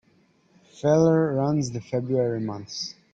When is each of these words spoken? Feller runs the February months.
Feller 0.79 1.35
runs 1.35 1.69
the 1.69 1.79
February 1.79 2.39
months. 2.39 2.95